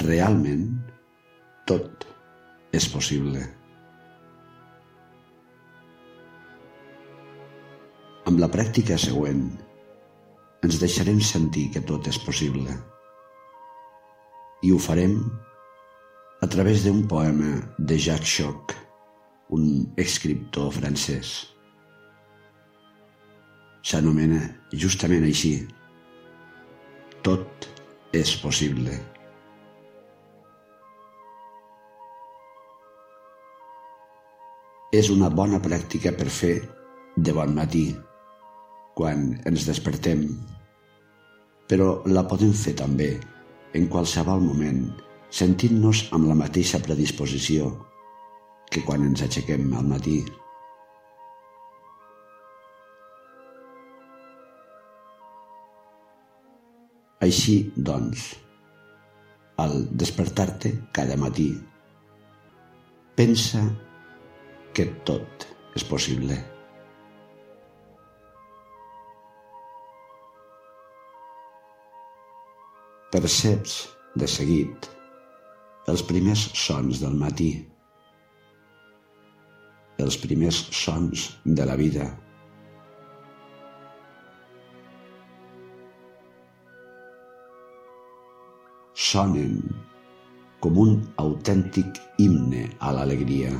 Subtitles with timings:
[0.00, 0.68] realment
[1.68, 2.06] tot
[2.72, 3.42] és possible.
[8.24, 9.44] Amb la pràctica següent
[10.64, 12.72] ens deixarem sentir que tot és possible.
[14.62, 15.18] I ho farem
[16.42, 18.72] a través d'un poema de Jacques Choc,
[19.52, 21.34] un escriptor francès.
[23.82, 24.40] S'anomena
[24.72, 25.56] justament així.
[27.26, 27.68] Tot
[28.16, 29.11] és possible.
[34.92, 36.56] És una bona pràctica per fer
[37.16, 37.86] de bon matí,
[38.92, 40.26] quan ens despertem,
[41.64, 43.06] però la podem fer també
[43.72, 44.82] en qualsevol moment,
[45.32, 47.70] sentint-nos amb la mateixa predisposició
[48.68, 50.18] que quan ens aixequem al matí.
[57.24, 58.26] Així, doncs,
[59.64, 61.48] al despertar-te cada matí,
[63.16, 63.64] pensa
[64.74, 66.36] que tot és possible.
[73.12, 73.76] Perceps
[74.16, 74.88] de seguit
[75.92, 77.50] els primers sons del matí,
[80.00, 82.08] els primers sons de la vida.
[89.12, 89.60] Sonen
[90.64, 93.52] com un autèntic himne a l'alegria.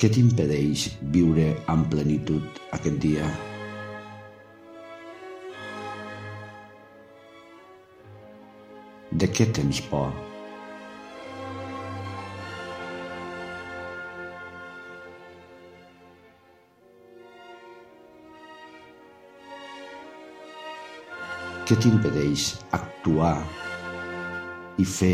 [0.00, 0.82] Què t'impedeix
[1.14, 3.26] viure amb plenitud aquest dia?
[9.22, 10.06] De què tens por?
[21.68, 22.46] Què t'impedeix
[22.80, 23.34] actuar
[24.80, 25.12] i fer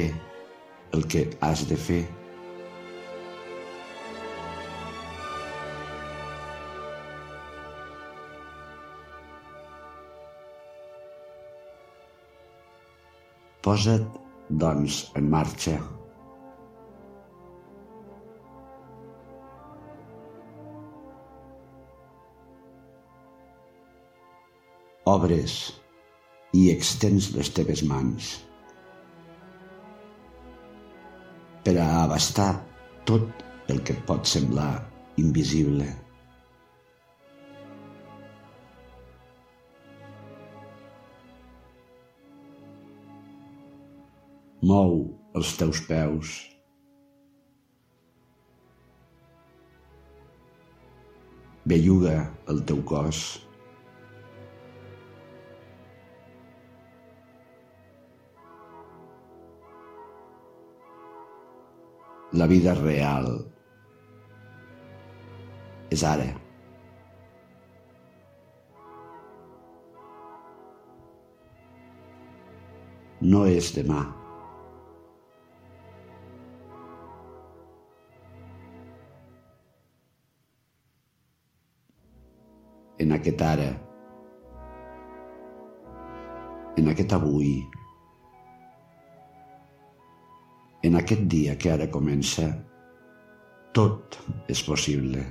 [0.95, 2.01] el que has de fer?
[13.67, 14.05] Posa't,
[14.63, 15.73] doncs, en marxa.
[25.11, 25.59] Obres
[26.55, 28.31] i extens les teves mans
[31.67, 32.53] per a abastar
[33.11, 34.73] tot el que et pot semblar
[35.19, 36.06] invisible.
[44.67, 44.95] Mou
[45.39, 46.31] els teus peus.
[51.71, 52.15] Belluga
[52.51, 53.21] el teu cos.
[62.43, 63.31] La vida real
[65.95, 66.31] és ara.
[73.23, 74.07] No és demà.
[82.99, 83.71] En aquest ara,
[86.81, 87.57] en aquest avui,
[90.87, 92.47] en aquest dia que ara comença,
[93.77, 94.17] tot
[94.53, 95.25] és possible.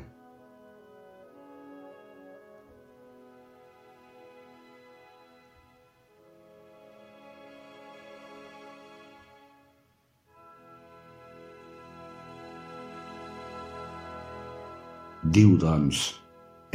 [15.35, 16.24] Diu, doncs,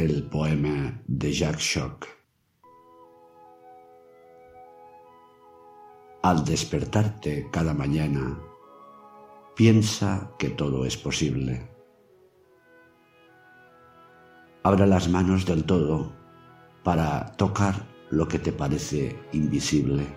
[0.01, 2.07] el poema de Jacques Choc.
[6.23, 8.39] Al despertarte cada mañana,
[9.55, 11.69] piensa que todo es posible.
[14.63, 16.11] Abre las manos del todo
[16.83, 17.75] para tocar
[18.09, 20.07] lo que te parece invisible.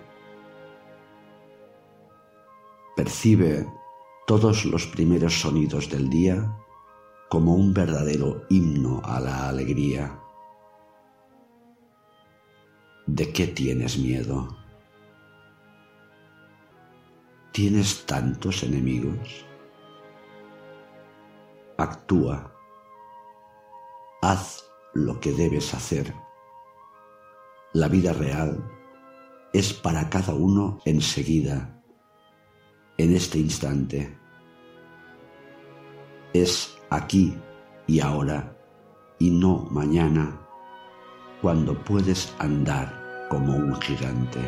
[2.95, 3.67] Percibe
[4.25, 6.64] todos los primeros sonidos del día
[7.29, 10.19] como un verdadero himno a la alegría.
[13.07, 14.57] ¿De qué tienes miedo?
[17.51, 19.45] ¿Tienes tantos enemigos?
[21.77, 22.51] Actúa.
[24.21, 26.13] Haz lo que debes hacer.
[27.73, 28.63] La vida real
[29.53, 31.81] es para cada uno enseguida,
[32.97, 34.17] en este instante.
[36.35, 37.33] Es aquí
[37.87, 38.53] y ahora
[39.19, 40.37] y no mañana,
[41.41, 44.41] cuando puedes andar como un gigante.